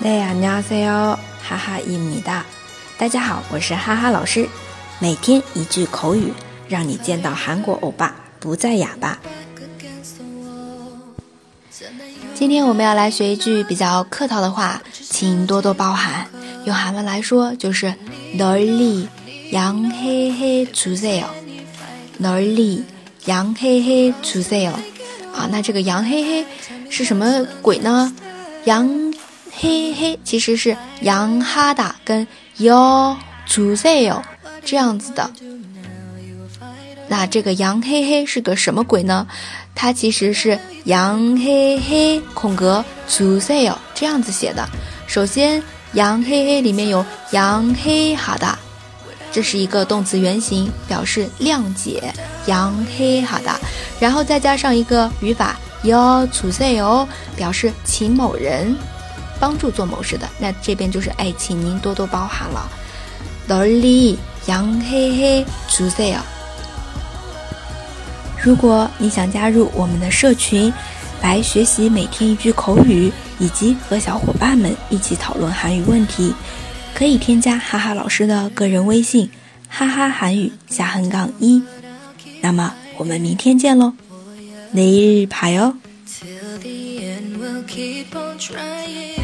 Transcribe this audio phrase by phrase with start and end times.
[0.00, 2.44] 네 안녕하세요， 哈哈伊米哒。
[2.98, 4.48] 大家好，我是哈哈老师。
[4.98, 6.32] 每天一句口语，
[6.68, 9.18] 让你见到韩国欧巴不再哑巴。
[12.34, 16.26] 今天我们要来学一句比较客套的话，请多多包涵。
[16.64, 17.94] 用韩文来说就是
[18.36, 21.26] 널리양해해주세 요。
[22.20, 24.72] 널리양해해주세 요。
[25.34, 26.44] 啊，那这个杨嘿嘿
[26.90, 28.12] 是什么鬼呢？
[28.64, 29.09] 杨
[29.61, 33.15] 嘿嘿其实是杨哈达跟哟
[33.45, 34.19] 主塞哟
[34.65, 35.29] 这样子的。
[37.07, 39.27] 那这个杨嘿嘿是个什么鬼呢？
[39.75, 44.67] 它其实是杨嘿嘿空格主塞哟这样子写的。
[45.05, 45.61] 首先，
[45.93, 48.57] 杨嘿嘿里面有杨嘿哈达。
[49.31, 52.11] 这是一个动词原形，表示谅解，
[52.47, 53.59] 杨嘿哈达，
[53.99, 58.75] 然后再加上一个语法哟出塞哟，表示请某人
[59.41, 62.69] 帮助做某事的，那这边就是哎，请您多多包涵了。
[63.49, 66.19] 널리양해해주세 요。
[68.41, 70.71] 如果你想加入我们的社群，
[71.21, 76.33] 来学习每天一句口语，以及和小伙伴们一起讨论韩语问题，
[76.93, 79.29] 可以添加哈哈老师的个人微信：
[79.67, 81.61] 哈哈韩语下横杠一。
[82.41, 83.93] 那么我们明天见喽，
[84.73, 85.75] 내日봐哦。
[86.07, 86.69] Till the
[87.01, 89.20] end, we'll keep on trying.